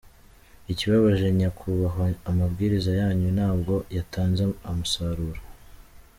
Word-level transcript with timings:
Ikibabaje 0.71 1.25
Nyakubahwa, 1.39 2.05
amabwiriza 2.29 2.91
yanyu 2.99 3.27
ntabwo 3.37 3.73
yatanze 3.97 4.41
umusaruro. 4.69 5.41